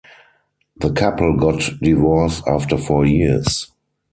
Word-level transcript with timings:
The 0.77 0.91
couple 0.93 1.37
got 1.37 1.61
divorced 1.79 2.41
after 2.47 2.75
four 2.75 3.05
years. 3.05 3.71